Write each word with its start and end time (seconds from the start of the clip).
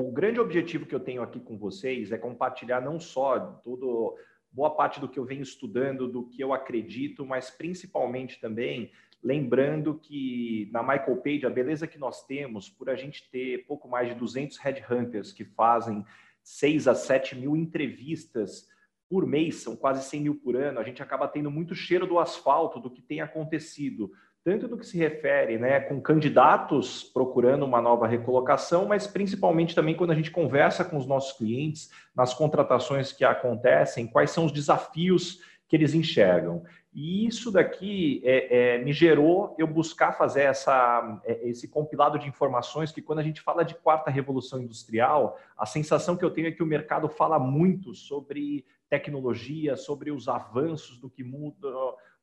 o 0.00 0.10
grande 0.12 0.40
objetivo 0.40 0.86
que 0.86 0.94
eu 0.94 1.00
tenho 1.00 1.22
aqui 1.22 1.38
com 1.40 1.56
vocês 1.56 2.10
é 2.12 2.18
compartilhar 2.18 2.80
não 2.80 2.98
só 2.98 3.38
tudo, 3.62 4.16
boa 4.50 4.74
parte 4.74 4.98
do 4.98 5.08
que 5.08 5.18
eu 5.18 5.24
venho 5.24 5.42
estudando, 5.42 6.08
do 6.08 6.26
que 6.26 6.42
eu 6.42 6.52
acredito, 6.52 7.24
mas 7.24 7.50
principalmente 7.50 8.40
também 8.40 8.90
lembrando 9.22 9.98
que 9.98 10.68
na 10.72 10.82
Michael 10.82 11.16
Page, 11.18 11.46
a 11.46 11.50
beleza 11.50 11.86
que 11.86 11.98
nós 11.98 12.24
temos, 12.26 12.68
por 12.68 12.88
a 12.88 12.96
gente 12.96 13.30
ter 13.30 13.66
pouco 13.66 13.88
mais 13.88 14.08
de 14.08 14.14
200 14.14 14.56
headhunters 14.58 15.32
que 15.32 15.44
fazem 15.44 16.04
6 16.42 16.88
a 16.88 16.94
7 16.94 17.36
mil 17.36 17.54
entrevistas 17.54 18.66
por 19.08 19.26
mês, 19.26 19.56
são 19.56 19.76
quase 19.76 20.08
100 20.08 20.20
mil 20.22 20.34
por 20.36 20.56
ano, 20.56 20.78
a 20.78 20.84
gente 20.84 21.02
acaba 21.02 21.28
tendo 21.28 21.50
muito 21.50 21.74
cheiro 21.74 22.06
do 22.06 22.18
asfalto, 22.18 22.80
do 22.80 22.90
que 22.90 23.02
tem 23.02 23.20
acontecido, 23.20 24.10
tanto 24.44 24.66
no 24.68 24.78
que 24.78 24.86
se 24.86 24.96
refere 24.96 25.58
né, 25.58 25.80
com 25.80 26.00
candidatos 26.00 27.04
procurando 27.04 27.64
uma 27.64 27.80
nova 27.80 28.06
recolocação, 28.06 28.86
mas 28.86 29.06
principalmente 29.06 29.74
também 29.74 29.94
quando 29.94 30.12
a 30.12 30.14
gente 30.14 30.30
conversa 30.30 30.84
com 30.84 30.96
os 30.96 31.06
nossos 31.06 31.36
clientes, 31.36 31.90
nas 32.14 32.32
contratações 32.32 33.12
que 33.12 33.24
acontecem, 33.24 34.06
quais 34.06 34.30
são 34.30 34.46
os 34.46 34.52
desafios 34.52 35.40
que 35.68 35.76
eles 35.76 35.94
enxergam. 35.94 36.64
E 36.92 37.24
isso 37.24 37.52
daqui 37.52 38.20
é, 38.24 38.74
é, 38.74 38.78
me 38.78 38.92
gerou 38.92 39.54
eu 39.56 39.66
buscar 39.66 40.12
fazer 40.12 40.42
essa, 40.42 41.20
é, 41.24 41.48
esse 41.48 41.68
compilado 41.68 42.18
de 42.18 42.26
informações 42.26 42.90
que, 42.90 43.00
quando 43.00 43.20
a 43.20 43.22
gente 43.22 43.40
fala 43.40 43.64
de 43.64 43.76
quarta 43.76 44.10
revolução 44.10 44.60
industrial, 44.60 45.38
a 45.56 45.64
sensação 45.64 46.16
que 46.16 46.24
eu 46.24 46.30
tenho 46.30 46.48
é 46.48 46.50
que 46.50 46.62
o 46.62 46.66
mercado 46.66 47.08
fala 47.08 47.38
muito 47.38 47.94
sobre 47.94 48.64
tecnologia, 48.90 49.76
sobre 49.76 50.10
os 50.10 50.28
avanços 50.28 50.98
do 50.98 51.08
que 51.08 51.24
muda 51.24 51.68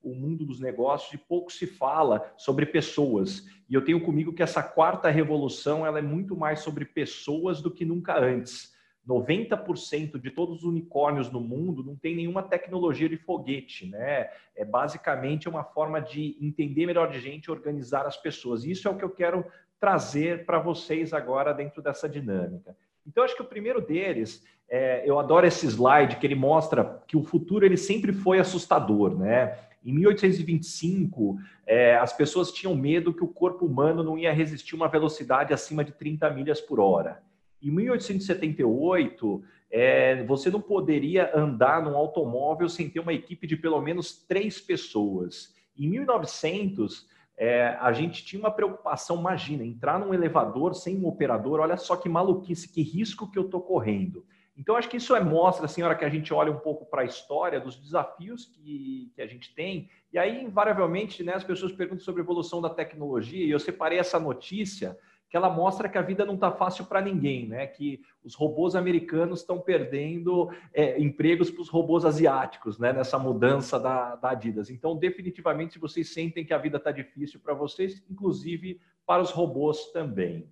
o 0.03 0.13
mundo 0.13 0.45
dos 0.45 0.59
negócios 0.59 1.13
e 1.13 1.17
pouco 1.17 1.51
se 1.51 1.65
fala 1.65 2.31
sobre 2.37 2.65
pessoas. 2.65 3.47
E 3.69 3.73
eu 3.73 3.83
tenho 3.83 4.01
comigo 4.01 4.33
que 4.33 4.43
essa 4.43 4.61
quarta 4.61 5.09
revolução 5.09 5.85
ela 5.85 5.99
é 5.99 6.01
muito 6.03 6.35
mais 6.35 6.59
sobre 6.59 6.85
pessoas 6.85 7.61
do 7.61 7.71
que 7.71 7.85
nunca 7.85 8.19
antes. 8.19 8.75
90% 9.07 10.19
de 10.19 10.29
todos 10.29 10.57
os 10.57 10.63
unicórnios 10.63 11.31
no 11.31 11.39
mundo 11.39 11.81
não 11.81 11.95
tem 11.95 12.13
nenhuma 12.13 12.43
tecnologia 12.43 13.07
de 13.07 13.15
foguete, 13.15 13.87
né? 13.87 14.29
É 14.53 14.65
basicamente 14.65 15.47
uma 15.47 15.63
forma 15.63 16.01
de 16.01 16.37
entender 16.41 16.85
melhor 16.85 17.09
de 17.09 17.19
gente, 17.19 17.49
organizar 17.49 18.05
as 18.05 18.17
pessoas. 18.17 18.65
Isso 18.65 18.87
é 18.87 18.91
o 18.91 18.97
que 18.97 19.05
eu 19.05 19.09
quero 19.09 19.45
trazer 19.79 20.45
para 20.45 20.59
vocês 20.59 21.13
agora 21.13 21.53
dentro 21.53 21.81
dessa 21.81 22.09
dinâmica. 22.09 22.75
Então, 23.05 23.23
acho 23.23 23.35
que 23.35 23.41
o 23.41 23.45
primeiro 23.45 23.79
deles, 23.79 24.45
é, 24.69 25.03
eu 25.09 25.17
adoro 25.19 25.47
esse 25.47 25.65
slide 25.65 26.17
que 26.17 26.27
ele 26.27 26.35
mostra 26.35 27.01
que 27.07 27.15
o 27.15 27.23
futuro 27.23 27.65
ele 27.65 27.77
sempre 27.77 28.11
foi 28.11 28.39
assustador, 28.39 29.17
né? 29.17 29.57
Em 29.85 29.93
1825, 29.93 31.39
é, 31.65 31.95
as 31.95 32.11
pessoas 32.11 32.51
tinham 32.51 32.75
medo 32.75 33.13
que 33.13 33.23
o 33.23 33.27
corpo 33.27 33.65
humano 33.65 34.03
não 34.03 34.17
ia 34.17 34.33
resistir 34.33 34.75
uma 34.75 34.89
velocidade 34.89 35.53
acima 35.53 35.83
de 35.83 35.93
30 35.93 36.29
milhas 36.31 36.59
por 36.59 36.79
hora. 36.79 37.23
Em 37.61 37.71
1878, 37.71 39.43
é, 39.71 40.23
você 40.23 40.49
não 40.49 40.59
poderia 40.59 41.31
andar 41.33 41.81
num 41.81 41.95
automóvel 41.95 42.67
sem 42.67 42.89
ter 42.89 42.99
uma 42.99 43.13
equipe 43.13 43.47
de 43.47 43.55
pelo 43.55 43.81
menos 43.81 44.25
três 44.27 44.59
pessoas. 44.59 45.55
Em 45.77 45.87
1900, 45.87 47.07
é, 47.37 47.77
a 47.79 47.93
gente 47.93 48.25
tinha 48.25 48.39
uma 48.39 48.51
preocupação, 48.51 49.19
imagina, 49.19 49.63
entrar 49.63 49.99
num 49.99 50.13
elevador 50.13 50.75
sem 50.75 50.97
um 50.97 51.07
operador, 51.07 51.59
olha 51.59 51.77
só 51.77 51.95
que 51.95 52.09
maluquice, 52.09 52.67
que 52.67 52.81
risco 52.81 53.29
que 53.29 53.37
eu 53.37 53.45
estou 53.45 53.61
correndo. 53.61 54.25
Então, 54.57 54.75
acho 54.75 54.89
que 54.89 54.97
isso 54.97 55.15
é 55.15 55.19
mostra, 55.19 55.65
assim, 55.65 55.83
hora 55.83 55.95
que 55.95 56.03
a 56.03 56.09
gente 56.09 56.33
olha 56.33 56.51
um 56.51 56.57
pouco 56.57 56.85
para 56.85 57.03
a 57.03 57.05
história, 57.05 57.59
dos 57.59 57.79
desafios 57.79 58.45
que, 58.45 59.11
que 59.15 59.21
a 59.21 59.27
gente 59.27 59.53
tem, 59.53 59.89
e 60.11 60.17
aí, 60.17 60.43
invariavelmente, 60.43 61.23
né, 61.23 61.33
as 61.33 61.43
pessoas 61.43 61.71
perguntam 61.71 62.03
sobre 62.03 62.21
a 62.21 62.23
evolução 62.23 62.61
da 62.61 62.69
tecnologia, 62.69 63.45
e 63.45 63.51
eu 63.51 63.59
separei 63.59 63.99
essa 63.99 64.19
notícia 64.19 64.97
que 65.29 65.35
ela 65.35 65.49
mostra 65.49 65.89
que 65.89 65.97
a 65.97 66.01
vida 66.01 66.25
não 66.25 66.35
está 66.35 66.51
fácil 66.51 66.85
para 66.85 67.01
ninguém, 67.01 67.47
né? 67.47 67.67
Que 67.67 68.01
os 68.23 68.33
robôs 68.33 68.75
americanos 68.75 69.41
estão 69.41 69.59
perdendo 69.59 70.49
é, 70.73 70.99
empregos 71.01 71.51
para 71.51 71.61
os 71.61 71.69
robôs 71.69 72.05
asiáticos, 72.05 72.79
né? 72.79 72.93
Nessa 72.93 73.19
mudança 73.19 73.77
da, 73.79 74.15
da 74.15 74.29
Adidas. 74.29 74.69
Então, 74.69 74.95
definitivamente, 74.95 75.73
se 75.73 75.79
vocês 75.79 76.13
sentem 76.13 76.45
que 76.45 76.53
a 76.53 76.57
vida 76.57 76.77
está 76.77 76.91
difícil 76.91 77.39
para 77.41 77.53
vocês, 77.53 78.01
inclusive 78.09 78.79
para 79.05 79.21
os 79.21 79.31
robôs 79.31 79.91
também. 79.91 80.49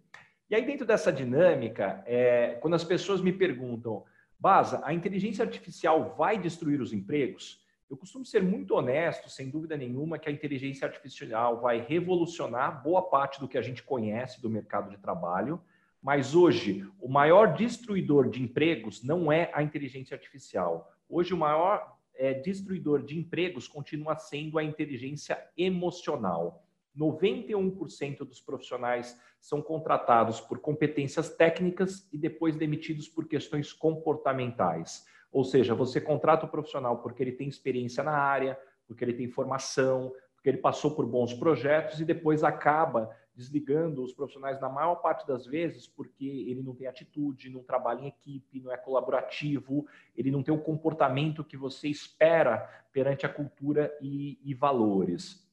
E 0.47 0.53
aí, 0.53 0.63
dentro 0.63 0.85
dessa 0.85 1.11
dinâmica, 1.11 2.03
é, 2.05 2.57
quando 2.61 2.75
as 2.75 2.83
pessoas 2.83 3.19
me 3.19 3.33
perguntam, 3.33 4.03
Baza, 4.39 4.79
a 4.83 4.93
inteligência 4.93 5.43
artificial 5.43 6.13
vai 6.15 6.37
destruir 6.37 6.79
os 6.79 6.93
empregos? 6.93 7.65
Eu 7.89 7.97
costumo 7.97 8.23
ser 8.23 8.43
muito 8.43 8.75
honesto, 8.75 9.27
sem 9.27 9.49
dúvida 9.49 9.75
nenhuma, 9.75 10.19
que 10.19 10.29
a 10.29 10.31
inteligência 10.31 10.87
artificial 10.87 11.61
vai 11.61 11.81
revolucionar 11.81 12.83
boa 12.83 13.01
parte 13.01 13.39
do 13.39 13.47
que 13.47 13.57
a 13.57 13.61
gente 13.61 13.81
conhece 13.81 14.39
do 14.39 14.49
mercado 14.49 14.89
de 14.89 14.97
trabalho, 14.97 15.59
mas 15.99 16.35
hoje 16.35 16.87
o 16.99 17.09
maior 17.09 17.55
destruidor 17.55 18.29
de 18.29 18.43
empregos 18.43 19.03
não 19.03 19.31
é 19.31 19.49
a 19.51 19.63
inteligência 19.63 20.13
artificial. 20.13 20.91
Hoje 21.09 21.33
o 21.33 21.37
maior 21.37 21.97
é, 22.15 22.33
destruidor 22.33 23.03
de 23.03 23.17
empregos 23.17 23.67
continua 23.67 24.15
sendo 24.15 24.59
a 24.59 24.63
inteligência 24.63 25.43
emocional. 25.57 26.64
91% 26.97 28.19
dos 28.19 28.41
profissionais 28.41 29.19
são 29.41 29.61
contratados 29.61 30.39
por 30.39 30.59
competências 30.59 31.29
técnicas 31.29 32.07
e 32.11 32.17
depois 32.17 32.55
demitidos 32.55 33.07
por 33.07 33.27
questões 33.27 33.71
comportamentais. 33.73 35.05
Ou 35.31 35.43
seja, 35.43 35.75
você 35.75 35.99
contrata 35.99 36.45
o 36.45 36.49
profissional 36.49 36.99
porque 36.99 37.21
ele 37.21 37.33
tem 37.33 37.47
experiência 37.47 38.03
na 38.03 38.17
área, 38.17 38.57
porque 38.87 39.03
ele 39.03 39.13
tem 39.13 39.27
formação, 39.27 40.13
porque 40.35 40.49
ele 40.49 40.57
passou 40.57 40.91
por 40.91 41.05
bons 41.05 41.33
projetos 41.33 41.99
e 41.99 42.05
depois 42.05 42.43
acaba 42.43 43.09
desligando 43.35 44.01
os 44.01 44.13
profissionais 44.13 44.61
na 44.61 44.69
maior 44.69 44.95
parte 44.95 45.27
das 45.27 45.45
vezes 45.45 45.87
porque 45.87 46.25
ele 46.25 46.63
não 46.63 46.73
tem 46.73 46.87
atitude, 46.87 47.49
não 47.49 47.61
trabalha 47.61 48.01
em 48.01 48.07
equipe, 48.07 48.61
não 48.61 48.71
é 48.71 48.77
colaborativo, 48.77 49.85
ele 50.15 50.31
não 50.31 50.41
tem 50.41 50.53
o 50.53 50.61
comportamento 50.61 51.43
que 51.43 51.57
você 51.57 51.89
espera 51.89 52.59
perante 52.93 53.25
a 53.25 53.29
cultura 53.29 53.95
e, 54.01 54.39
e 54.43 54.53
valores. 54.53 55.44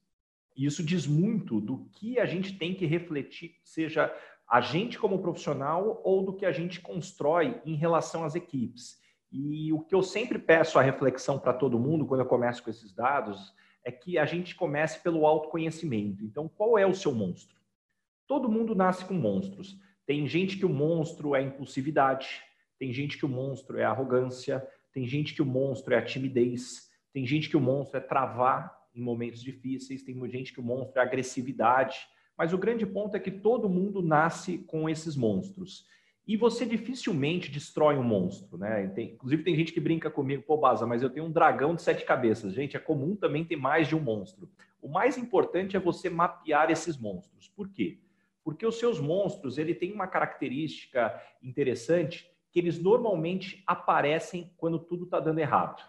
E 0.57 0.67
isso 0.67 0.83
diz 0.83 1.07
muito 1.07 1.61
do 1.61 1.89
que 1.93 2.19
a 2.19 2.27
gente 2.27 2.59
tem 2.59 2.75
que 2.75 2.87
refletir, 2.87 3.57
seja 3.65 4.15
a 4.49 4.61
gente 4.61 4.99
como 4.99 5.23
profissional 5.23 6.01
ou 6.05 6.25
do 6.25 6.35
que 6.35 6.45
a 6.45 6.53
gente 6.53 6.81
constrói 6.81 7.61
em 7.65 7.75
relação 7.75 8.25
às 8.25 8.35
equipes. 8.35 9.01
E 9.31 9.73
o 9.73 9.81
que 9.81 9.95
eu 9.95 10.03
sempre 10.03 10.39
peço 10.39 10.79
a 10.79 10.83
reflexão 10.83 11.39
para 11.39 11.55
todo 11.55 11.79
mundo 11.79 12.05
quando 12.05 12.21
eu 12.21 12.27
começo 12.27 12.63
com 12.63 12.69
esses 12.69 12.93
dados 12.93 13.55
é 13.83 13.91
que 13.91 14.19
a 14.19 14.27
gente 14.27 14.55
comece 14.55 15.01
pelo 15.01 15.27
autoconhecimento. 15.27 16.23
Então, 16.23 16.49
qual 16.49 16.77
é 16.77 16.87
o 16.87 16.95
seu 16.95 17.13
monstro? 17.13 17.57
Todo 18.27 18.51
mundo 18.51 18.75
nasce 18.75 19.05
com 19.07 19.15
monstros. 19.15 19.79
Tem 20.07 20.27
gente 20.27 20.59
que 20.59 20.67
o 20.67 20.69
monstro 20.69 21.35
é 21.35 21.43
impulsividade, 21.43 22.43
tem 22.79 22.93
gente 22.93 23.17
que 23.17 23.25
o 23.25 23.29
monstro 23.29 23.79
é 23.79 23.85
arrogância, 23.85 24.67
tem 24.93 25.07
gente 25.07 25.35
que 25.35 25.41
o 25.41 25.47
monstro 25.47 25.95
é 25.95 25.99
a 25.99 26.05
timidez, 26.05 26.91
tem 27.13 27.27
gente 27.27 27.49
que 27.49 27.57
o 27.57 27.61
monstro 27.61 27.99
é 27.99 28.01
travar 28.01 28.82
em 28.95 29.01
momentos 29.01 29.43
difíceis, 29.43 30.03
tem 30.03 30.19
gente 30.29 30.53
que 30.53 30.61
é 30.61 31.01
agressividade. 31.01 31.99
Mas 32.37 32.53
o 32.53 32.59
grande 32.59 32.87
ponto 32.87 33.17
é 33.17 33.21
que 33.21 33.31
todo 33.31 33.69
mundo 33.69 34.03
nasce 34.03 34.59
com 34.59 34.89
esses 34.89 35.17
monstros. 35.17 35.87
E 36.27 36.37
você 36.37 36.65
dificilmente 36.65 37.51
destrói 37.51 37.97
um 37.97 38.03
monstro, 38.03 38.57
né? 38.57 38.87
Tem, 38.89 39.13
inclusive 39.13 39.43
tem 39.43 39.57
gente 39.57 39.73
que 39.73 39.81
brinca 39.81 40.09
comigo, 40.09 40.45
pô, 40.47 40.57
Baza, 40.57 40.87
mas 40.87 41.03
eu 41.03 41.11
tenho 41.11 41.27
um 41.27 41.33
dragão 41.33 41.75
de 41.75 41.83
sete 41.83 42.05
cabeças. 42.05 42.55
Gente, 42.55 42.77
é 42.77 42.81
comum 42.81 43.17
também 43.17 43.45
ter 43.45 43.57
mais 43.57 43.89
de 43.89 43.97
um 43.97 44.01
monstro. 44.01 44.49
O 44.81 44.89
mais 44.89 45.19
importante 45.19 45.77
é 45.77 45.81
você 45.81 46.09
mapear 46.09 46.71
esses 46.71 46.97
monstros. 46.97 47.49
Por 47.49 47.69
quê? 47.69 47.99
Porque 48.45 48.65
os 48.65 48.79
seus 48.79 49.01
monstros, 49.01 49.59
ele 49.59 49.75
tem 49.75 49.93
uma 49.93 50.07
característica 50.07 51.21
interessante 51.43 52.31
que 52.51 52.59
eles 52.59 52.79
normalmente 52.79 53.63
aparecem 53.67 54.53
quando 54.57 54.79
tudo 54.79 55.05
está 55.05 55.19
dando 55.19 55.39
errado. 55.39 55.83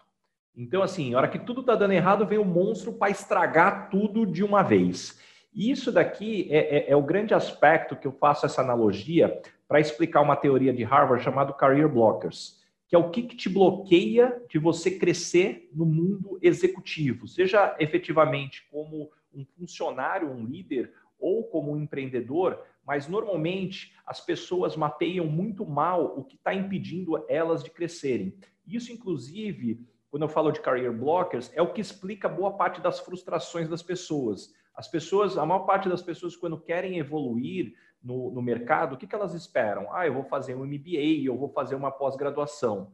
Então, 0.56 0.82
assim, 0.82 1.10
na 1.10 1.18
hora 1.18 1.28
que 1.28 1.38
tudo 1.38 1.60
está 1.60 1.74
dando 1.74 1.92
errado, 1.92 2.26
vem 2.26 2.38
o 2.38 2.44
monstro 2.44 2.92
para 2.92 3.10
estragar 3.10 3.90
tudo 3.90 4.24
de 4.24 4.44
uma 4.44 4.62
vez. 4.62 5.20
E 5.52 5.70
isso 5.70 5.90
daqui 5.90 6.48
é, 6.50 6.76
é, 6.76 6.90
é, 6.90 6.96
o 6.96 7.02
grande 7.02 7.34
aspecto 7.34 7.96
que 7.96 8.06
eu 8.06 8.12
faço 8.12 8.46
essa 8.46 8.60
analogia 8.60 9.40
para 9.66 9.80
explicar 9.80 10.20
uma 10.20 10.36
teoria 10.36 10.72
de 10.72 10.84
Harvard 10.84 11.22
chamada 11.22 11.52
Career 11.52 11.88
Blockers, 11.88 12.60
que 12.88 12.94
é 12.94 12.98
o 12.98 13.10
que, 13.10 13.22
que 13.22 13.36
te 13.36 13.48
bloqueia 13.48 14.40
de 14.48 14.58
você 14.58 14.98
crescer 14.98 15.68
no 15.72 15.86
mundo 15.86 16.38
executivo, 16.42 17.26
seja 17.26 17.74
efetivamente 17.78 18.66
como 18.70 19.10
um 19.32 19.44
funcionário, 19.44 20.30
um 20.30 20.44
líder 20.44 20.92
ou 21.18 21.44
como 21.44 21.72
um 21.72 21.82
empreendedor, 21.82 22.60
mas 22.86 23.08
normalmente 23.08 23.94
as 24.06 24.20
pessoas 24.20 24.76
mapeiam 24.76 25.26
muito 25.26 25.64
mal 25.64 26.18
o 26.18 26.24
que 26.24 26.36
está 26.36 26.54
impedindo 26.54 27.24
elas 27.28 27.64
de 27.64 27.70
crescerem. 27.70 28.36
Isso, 28.66 28.92
inclusive, 28.92 29.80
quando 30.14 30.22
eu 30.22 30.28
falo 30.28 30.52
de 30.52 30.60
career 30.60 30.92
blockers, 30.92 31.50
é 31.56 31.60
o 31.60 31.72
que 31.72 31.80
explica 31.80 32.28
boa 32.28 32.52
parte 32.52 32.80
das 32.80 33.00
frustrações 33.00 33.68
das 33.68 33.82
pessoas. 33.82 34.54
As 34.72 34.86
pessoas, 34.86 35.36
a 35.36 35.44
maior 35.44 35.66
parte 35.66 35.88
das 35.88 36.02
pessoas, 36.02 36.36
quando 36.36 36.56
querem 36.56 37.00
evoluir, 37.00 37.74
no, 38.00 38.30
no 38.30 38.40
mercado, 38.40 38.94
o 38.94 38.96
que, 38.96 39.08
que 39.08 39.14
elas 39.16 39.34
esperam? 39.34 39.92
Ah, 39.92 40.06
eu 40.06 40.14
vou 40.14 40.22
fazer 40.22 40.54
um 40.54 40.64
MBA, 40.64 41.24
eu 41.24 41.36
vou 41.36 41.48
fazer 41.48 41.74
uma 41.74 41.90
pós-graduação. 41.90 42.92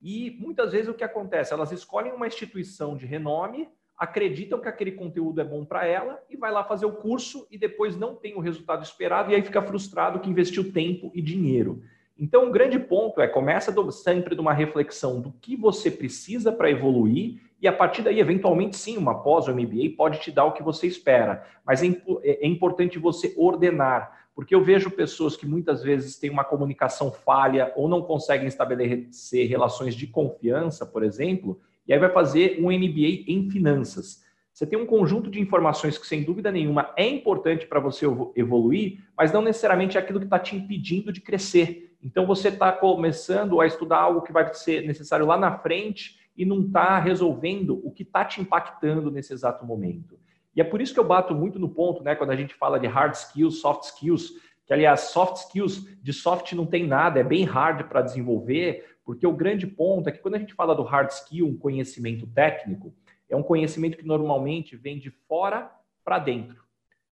E 0.00 0.30
muitas 0.40 0.72
vezes 0.72 0.88
o 0.88 0.94
que 0.94 1.04
acontece? 1.04 1.52
Elas 1.52 1.72
escolhem 1.72 2.10
uma 2.10 2.26
instituição 2.26 2.96
de 2.96 3.04
renome, 3.04 3.68
acreditam 3.94 4.58
que 4.58 4.66
aquele 4.66 4.92
conteúdo 4.92 5.42
é 5.42 5.44
bom 5.44 5.66
para 5.66 5.86
ela 5.86 6.24
e 6.30 6.38
vai 6.38 6.50
lá 6.50 6.64
fazer 6.64 6.86
o 6.86 6.92
curso 6.92 7.46
e 7.50 7.58
depois 7.58 7.98
não 7.98 8.14
tem 8.14 8.34
o 8.34 8.40
resultado 8.40 8.82
esperado 8.82 9.30
e 9.30 9.34
aí 9.34 9.42
fica 9.42 9.60
frustrado 9.60 10.20
que 10.20 10.30
investiu 10.30 10.72
tempo 10.72 11.12
e 11.14 11.20
dinheiro. 11.20 11.82
Então, 12.18 12.44
o 12.44 12.48
um 12.48 12.52
grande 12.52 12.78
ponto 12.78 13.20
é 13.20 13.26
começa 13.26 13.72
do, 13.72 13.90
sempre 13.90 14.34
de 14.34 14.40
uma 14.40 14.52
reflexão 14.52 15.20
do 15.20 15.32
que 15.40 15.56
você 15.56 15.90
precisa 15.90 16.52
para 16.52 16.70
evoluir 16.70 17.40
e 17.62 17.68
a 17.68 17.72
partir 17.72 18.02
daí, 18.02 18.18
eventualmente, 18.18 18.76
sim, 18.76 18.96
uma 18.96 19.22
pós 19.22 19.46
ou 19.46 19.54
MBA 19.54 19.94
pode 19.96 20.20
te 20.20 20.32
dar 20.32 20.44
o 20.44 20.52
que 20.52 20.64
você 20.64 20.88
espera, 20.88 21.46
mas 21.64 21.80
é, 21.80 21.86
é, 22.24 22.44
é 22.44 22.46
importante 22.48 22.98
você 22.98 23.32
ordenar, 23.36 24.26
porque 24.34 24.52
eu 24.52 24.64
vejo 24.64 24.90
pessoas 24.90 25.36
que 25.36 25.46
muitas 25.46 25.80
vezes 25.80 26.18
têm 26.18 26.28
uma 26.28 26.42
comunicação 26.42 27.12
falha 27.12 27.72
ou 27.76 27.88
não 27.88 28.02
conseguem 28.02 28.48
estabelecer 28.48 29.48
relações 29.48 29.94
de 29.94 30.08
confiança, 30.08 30.84
por 30.84 31.04
exemplo, 31.04 31.60
e 31.86 31.92
aí 31.92 32.00
vai 32.00 32.10
fazer 32.10 32.58
um 32.58 32.66
MBA 32.66 33.24
em 33.28 33.48
finanças. 33.48 34.24
Você 34.52 34.66
tem 34.66 34.78
um 34.78 34.84
conjunto 34.84 35.30
de 35.30 35.40
informações 35.40 35.96
que, 35.96 36.06
sem 36.06 36.24
dúvida 36.24 36.50
nenhuma, 36.50 36.92
é 36.96 37.08
importante 37.08 37.66
para 37.66 37.78
você 37.78 38.06
evoluir, 38.34 38.98
mas 39.16 39.32
não 39.32 39.40
necessariamente 39.40 39.96
é 39.96 40.00
aquilo 40.00 40.18
que 40.18 40.26
está 40.26 40.38
te 40.38 40.56
impedindo 40.56 41.12
de 41.12 41.20
crescer. 41.20 41.91
Então, 42.02 42.26
você 42.26 42.48
está 42.48 42.72
começando 42.72 43.60
a 43.60 43.66
estudar 43.66 43.98
algo 43.98 44.22
que 44.22 44.32
vai 44.32 44.52
ser 44.54 44.86
necessário 44.86 45.24
lá 45.24 45.36
na 45.36 45.58
frente 45.58 46.20
e 46.36 46.44
não 46.44 46.62
está 46.62 46.98
resolvendo 46.98 47.80
o 47.86 47.92
que 47.92 48.02
está 48.02 48.24
te 48.24 48.40
impactando 48.40 49.10
nesse 49.10 49.32
exato 49.32 49.64
momento. 49.64 50.18
E 50.54 50.60
é 50.60 50.64
por 50.64 50.80
isso 50.80 50.92
que 50.92 51.00
eu 51.00 51.04
bato 51.04 51.34
muito 51.34 51.58
no 51.58 51.68
ponto, 51.68 52.02
né, 52.02 52.14
quando 52.14 52.30
a 52.30 52.36
gente 52.36 52.54
fala 52.54 52.78
de 52.78 52.86
hard 52.86 53.14
skills, 53.14 53.60
soft 53.60 53.84
skills, 53.84 54.32
que 54.66 54.72
aliás, 54.72 55.00
soft 55.00 55.36
skills 55.36 55.86
de 56.02 56.12
soft 56.12 56.52
não 56.52 56.66
tem 56.66 56.86
nada, 56.86 57.20
é 57.20 57.24
bem 57.24 57.44
hard 57.44 57.84
para 57.88 58.02
desenvolver, 58.02 58.96
porque 59.04 59.26
o 59.26 59.32
grande 59.32 59.66
ponto 59.66 60.08
é 60.08 60.12
que 60.12 60.18
quando 60.18 60.34
a 60.34 60.38
gente 60.38 60.54
fala 60.54 60.74
do 60.74 60.82
hard 60.82 61.10
skill, 61.10 61.46
um 61.46 61.56
conhecimento 61.56 62.26
técnico, 62.26 62.94
é 63.28 63.36
um 63.36 63.42
conhecimento 63.42 63.96
que 63.96 64.06
normalmente 64.06 64.76
vem 64.76 64.98
de 64.98 65.10
fora 65.10 65.70
para 66.04 66.18
dentro. 66.18 66.62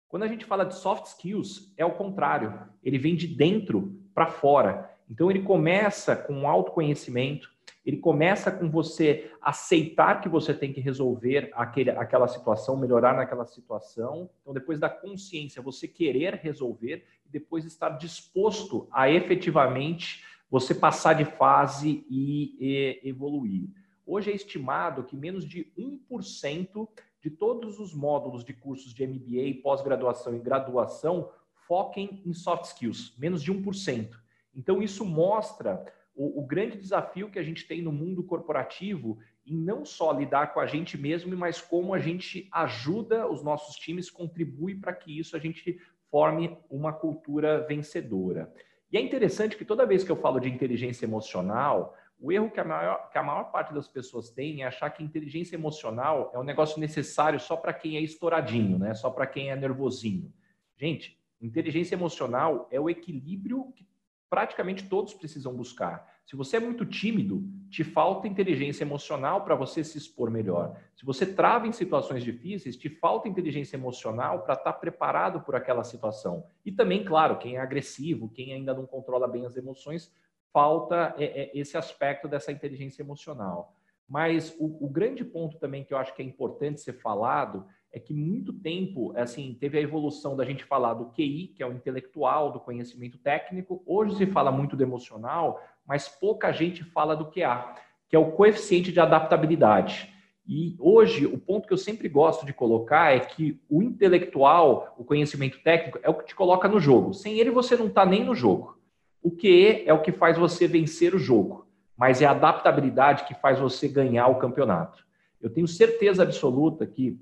Quando 0.08 0.24
a 0.24 0.28
gente 0.28 0.44
fala 0.44 0.64
de 0.64 0.74
soft 0.74 1.06
skills, 1.06 1.72
é 1.76 1.84
o 1.84 1.92
contrário, 1.92 2.68
ele 2.82 2.98
vem 2.98 3.16
de 3.16 3.26
dentro 3.26 3.99
para 4.14 4.26
fora. 4.26 4.90
Então 5.08 5.30
ele 5.30 5.42
começa 5.42 6.14
com 6.14 6.48
autoconhecimento, 6.48 7.50
ele 7.84 7.96
começa 7.96 8.50
com 8.50 8.70
você 8.70 9.32
aceitar 9.40 10.20
que 10.20 10.28
você 10.28 10.52
tem 10.52 10.72
que 10.72 10.80
resolver 10.80 11.50
aquele, 11.54 11.90
aquela 11.90 12.28
situação, 12.28 12.76
melhorar 12.76 13.14
naquela 13.14 13.46
situação. 13.46 14.30
Então, 14.40 14.52
depois 14.52 14.78
da 14.78 14.88
consciência, 14.88 15.62
você 15.62 15.88
querer 15.88 16.34
resolver 16.34 17.04
e 17.26 17.30
depois 17.30 17.64
estar 17.64 17.90
disposto 17.90 18.86
a 18.92 19.10
efetivamente 19.10 20.24
você 20.50 20.74
passar 20.74 21.14
de 21.14 21.24
fase 21.24 22.04
e, 22.10 22.56
e 22.60 23.08
evoluir. 23.08 23.68
Hoje 24.06 24.30
é 24.30 24.34
estimado 24.34 25.04
que 25.04 25.16
menos 25.16 25.44
de 25.44 25.72
1% 25.78 26.88
de 27.20 27.30
todos 27.30 27.78
os 27.78 27.94
módulos 27.94 28.44
de 28.44 28.52
cursos 28.52 28.92
de 28.92 29.06
MBA, 29.06 29.62
pós-graduação 29.62 30.34
e 30.34 30.38
graduação 30.38 31.30
foquem 31.70 32.20
em 32.26 32.32
soft 32.32 32.64
skills, 32.64 33.14
menos 33.16 33.40
de 33.40 33.54
1%. 33.54 34.10
Então, 34.52 34.82
isso 34.82 35.04
mostra 35.04 35.86
o, 36.12 36.40
o, 36.40 36.44
grande 36.44 36.76
desafio 36.76 37.30
que 37.30 37.38
a 37.38 37.44
gente 37.44 37.64
tem 37.64 37.80
no 37.80 37.92
mundo 37.92 38.24
corporativo 38.24 39.18
em 39.46 39.56
não 39.56 39.84
só 39.84 40.10
lidar 40.10 40.52
com 40.52 40.58
a 40.58 40.66
gente 40.66 40.98
mesmo, 40.98 41.36
mas 41.36 41.60
como 41.60 41.94
a 41.94 42.00
gente 42.00 42.48
ajuda 42.50 43.30
os 43.30 43.44
nossos 43.44 43.76
times, 43.76 44.10
contribui 44.10 44.74
para 44.74 44.92
que 44.92 45.16
isso 45.16 45.36
a 45.36 45.38
gente 45.38 45.78
forme 46.10 46.58
uma 46.68 46.92
cultura 46.92 47.64
vencedora. 47.64 48.52
E 48.90 48.96
é 48.98 49.00
interessante 49.00 49.56
que 49.56 49.64
toda 49.64 49.86
vez 49.86 50.02
que 50.02 50.10
eu 50.10 50.16
falo 50.16 50.40
de 50.40 50.48
inteligência 50.48 51.06
emocional, 51.06 51.96
o 52.18 52.32
erro 52.32 52.50
que 52.50 52.58
a, 52.58 52.64
maior, 52.64 53.08
que 53.10 53.16
a 53.16 53.22
maior 53.22 53.44
parte 53.44 53.72
das 53.72 53.86
pessoas 53.86 54.28
tem 54.28 54.64
é 54.64 54.66
achar 54.66 54.90
que 54.90 55.04
inteligência 55.04 55.54
emocional 55.54 56.32
é 56.34 56.38
um 56.40 56.42
negócio 56.42 56.80
necessário 56.80 57.38
só 57.38 57.56
para 57.56 57.72
quem 57.72 57.96
é 57.96 58.00
estouradinho, 58.00 58.76
né? 58.76 58.92
só 58.92 59.08
para 59.08 59.24
quem 59.24 59.52
é 59.52 59.54
nervosinho. 59.54 60.32
Gente, 60.76 61.19
inteligência 61.40 61.94
emocional 61.94 62.68
é 62.70 62.80
o 62.80 62.90
equilíbrio 62.90 63.72
que 63.74 63.86
praticamente 64.28 64.88
todos 64.88 65.12
precisam 65.12 65.52
buscar. 65.52 66.08
Se 66.24 66.36
você 66.36 66.58
é 66.58 66.60
muito 66.60 66.86
tímido, 66.86 67.42
te 67.68 67.82
falta 67.82 68.28
inteligência 68.28 68.84
emocional 68.84 69.42
para 69.42 69.56
você 69.56 69.82
se 69.82 69.98
expor 69.98 70.30
melhor. 70.30 70.80
Se 70.94 71.04
você 71.04 71.26
trava 71.26 71.66
em 71.66 71.72
situações 71.72 72.22
difíceis, 72.22 72.76
te 72.76 72.88
falta 72.88 73.28
inteligência 73.28 73.76
emocional 73.76 74.42
para 74.42 74.54
estar 74.54 74.72
tá 74.72 74.78
preparado 74.78 75.40
por 75.40 75.56
aquela 75.56 75.82
situação. 75.82 76.46
E 76.64 76.70
também, 76.70 77.04
claro, 77.04 77.38
quem 77.38 77.56
é 77.56 77.60
agressivo, 77.60 78.28
quem 78.28 78.52
ainda 78.52 78.72
não 78.72 78.86
controla 78.86 79.26
bem 79.26 79.44
as 79.44 79.56
emoções, 79.56 80.14
falta 80.52 81.14
é, 81.18 81.24
é, 81.24 81.58
esse 81.58 81.76
aspecto 81.76 82.28
dessa 82.28 82.52
inteligência 82.52 83.02
emocional. 83.02 83.74
Mas 84.08 84.54
o, 84.58 84.84
o, 84.84 84.88
grande 84.88 85.24
ponto 85.24 85.58
também 85.58 85.84
que 85.84 85.94
eu 85.94 85.98
acho 85.98 86.14
que 86.14 86.22
é 86.22 86.24
importante 86.24 86.80
ser 86.80 86.94
falado 86.94 87.66
é 87.92 87.98
que 87.98 88.14
muito 88.14 88.52
tempo, 88.52 89.12
assim, 89.16 89.56
teve 89.58 89.78
a 89.78 89.80
evolução 89.80 90.36
da 90.36 90.44
gente 90.44 90.64
falar 90.64 90.94
do 90.94 91.06
QI, 91.06 91.48
que 91.48 91.62
é 91.62 91.66
o 91.66 91.72
intelectual, 91.72 92.52
do 92.52 92.60
conhecimento 92.60 93.18
técnico. 93.18 93.82
Hoje 93.84 94.16
se 94.16 94.26
fala 94.26 94.52
muito 94.52 94.76
do 94.76 94.82
emocional, 94.82 95.60
mas 95.86 96.08
pouca 96.08 96.52
gente 96.52 96.84
fala 96.84 97.16
do 97.16 97.26
QA, 97.26 97.74
que 98.08 98.14
é 98.14 98.18
o 98.18 98.32
coeficiente 98.32 98.92
de 98.92 99.00
adaptabilidade. 99.00 100.08
E 100.46 100.76
hoje, 100.78 101.26
o 101.26 101.38
ponto 101.38 101.66
que 101.66 101.72
eu 101.72 101.78
sempre 101.78 102.08
gosto 102.08 102.44
de 102.44 102.52
colocar 102.52 103.14
é 103.14 103.20
que 103.20 103.60
o 103.68 103.82
intelectual, 103.82 104.94
o 104.98 105.04
conhecimento 105.04 105.60
técnico, 105.62 105.98
é 106.02 106.08
o 106.08 106.14
que 106.14 106.26
te 106.26 106.34
coloca 106.34 106.68
no 106.68 106.80
jogo. 106.80 107.12
Sem 107.12 107.38
ele, 107.38 107.50
você 107.50 107.76
não 107.76 107.86
está 107.86 108.04
nem 108.04 108.24
no 108.24 108.34
jogo. 108.34 108.78
O 109.22 109.30
QE 109.30 109.84
é 109.86 109.92
o 109.92 110.00
que 110.00 110.12
faz 110.12 110.38
você 110.38 110.66
vencer 110.66 111.14
o 111.14 111.18
jogo, 111.18 111.66
mas 111.96 112.22
é 112.22 112.26
a 112.26 112.30
adaptabilidade 112.30 113.24
que 113.24 113.34
faz 113.34 113.58
você 113.58 113.86
ganhar 113.86 114.28
o 114.28 114.38
campeonato. 114.38 115.04
Eu 115.40 115.50
tenho 115.50 115.68
certeza 115.68 116.22
absoluta 116.22 116.86
que, 116.86 117.18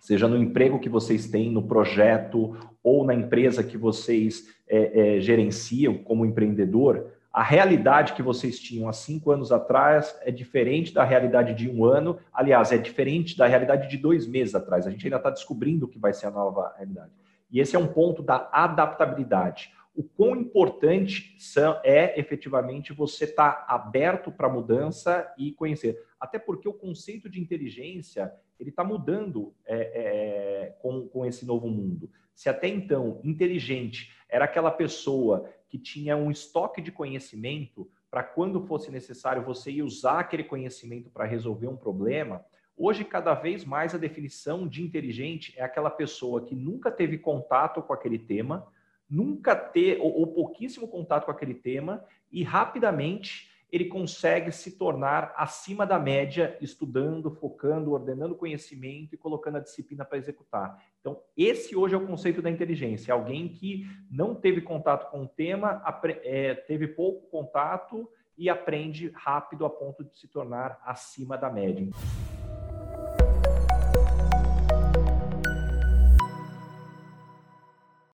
seja 0.00 0.26
no 0.26 0.36
emprego 0.36 0.80
que 0.80 0.88
vocês 0.88 1.28
têm, 1.28 1.52
no 1.52 1.62
projeto 1.62 2.56
ou 2.82 3.04
na 3.04 3.14
empresa 3.14 3.62
que 3.62 3.76
vocês 3.76 4.48
é, 4.68 5.16
é, 5.16 5.20
gerenciam 5.20 5.98
como 5.98 6.26
empreendedor, 6.26 7.12
a 7.32 7.44
realidade 7.44 8.14
que 8.14 8.22
vocês 8.22 8.58
tinham 8.58 8.88
há 8.88 8.92
cinco 8.92 9.30
anos 9.30 9.52
atrás 9.52 10.18
é 10.22 10.32
diferente 10.32 10.92
da 10.92 11.04
realidade 11.04 11.54
de 11.54 11.70
um 11.70 11.84
ano. 11.84 12.18
Aliás, 12.32 12.72
é 12.72 12.78
diferente 12.78 13.38
da 13.38 13.46
realidade 13.46 13.88
de 13.88 13.96
dois 13.96 14.26
meses 14.26 14.54
atrás. 14.56 14.84
A 14.84 14.90
gente 14.90 15.06
ainda 15.06 15.18
está 15.18 15.30
descobrindo 15.30 15.86
o 15.86 15.88
que 15.88 15.98
vai 15.98 16.12
ser 16.12 16.26
a 16.26 16.30
nova 16.32 16.74
realidade. 16.76 17.12
E 17.48 17.60
esse 17.60 17.76
é 17.76 17.78
um 17.78 17.86
ponto 17.86 18.20
da 18.20 18.48
adaptabilidade 18.50 19.70
o 19.94 20.02
quão 20.02 20.36
importante 20.36 21.36
é 21.84 22.18
efetivamente 22.18 22.92
você 22.92 23.24
estar 23.24 23.52
tá 23.52 23.74
aberto 23.74 24.30
para 24.30 24.48
mudança 24.48 25.30
e 25.36 25.52
conhecer. 25.52 26.02
Até 26.20 26.38
porque 26.38 26.68
o 26.68 26.74
conceito 26.74 27.28
de 27.30 27.40
inteligência 27.40 28.32
ele 28.58 28.70
está 28.70 28.84
mudando 28.84 29.54
é, 29.64 29.76
é, 29.76 30.76
com, 30.80 31.08
com 31.08 31.24
esse 31.24 31.46
novo 31.46 31.68
mundo. 31.68 32.10
Se 32.34 32.48
até 32.48 32.68
então 32.68 33.20
inteligente 33.24 34.12
era 34.28 34.44
aquela 34.44 34.70
pessoa 34.70 35.48
que 35.68 35.78
tinha 35.78 36.16
um 36.16 36.30
estoque 36.30 36.82
de 36.82 36.92
conhecimento 36.92 37.90
para 38.10 38.22
quando 38.22 38.66
fosse 38.66 38.90
necessário 38.90 39.42
você 39.42 39.70
ir 39.70 39.82
usar 39.82 40.18
aquele 40.20 40.44
conhecimento 40.44 41.08
para 41.08 41.24
resolver 41.24 41.68
um 41.68 41.76
problema, 41.76 42.44
hoje 42.76 43.04
cada 43.04 43.34
vez 43.34 43.64
mais 43.64 43.94
a 43.94 43.98
definição 43.98 44.66
de 44.66 44.82
inteligente 44.82 45.54
é 45.56 45.62
aquela 45.62 45.90
pessoa 45.90 46.44
que 46.44 46.54
nunca 46.54 46.90
teve 46.90 47.18
contato 47.18 47.80
com 47.82 47.92
aquele 47.92 48.18
tema, 48.18 48.66
nunca 49.08 49.54
ter 49.54 49.98
ou, 50.00 50.20
ou 50.20 50.26
pouquíssimo 50.28 50.88
contato 50.88 51.24
com 51.24 51.30
aquele 51.30 51.54
tema 51.54 52.04
e 52.32 52.42
rapidamente 52.42 53.49
ele 53.72 53.86
consegue 53.86 54.50
se 54.52 54.72
tornar 54.72 55.32
acima 55.36 55.86
da 55.86 55.98
média, 55.98 56.56
estudando, 56.60 57.30
focando, 57.30 57.92
ordenando 57.92 58.34
conhecimento 58.34 59.14
e 59.14 59.18
colocando 59.18 59.56
a 59.56 59.60
disciplina 59.60 60.04
para 60.04 60.18
executar. 60.18 60.82
Então, 61.00 61.20
esse 61.36 61.76
hoje 61.76 61.94
é 61.94 61.98
o 61.98 62.06
conceito 62.06 62.42
da 62.42 62.50
inteligência. 62.50 63.14
Alguém 63.14 63.48
que 63.48 63.86
não 64.10 64.34
teve 64.34 64.60
contato 64.60 65.10
com 65.10 65.22
o 65.22 65.28
tema, 65.28 65.82
é, 66.22 66.54
teve 66.54 66.88
pouco 66.88 67.28
contato 67.28 68.08
e 68.36 68.48
aprende 68.48 69.10
rápido 69.14 69.64
a 69.64 69.70
ponto 69.70 70.04
de 70.04 70.16
se 70.18 70.26
tornar 70.26 70.80
acima 70.84 71.36
da 71.36 71.50
média. 71.50 71.88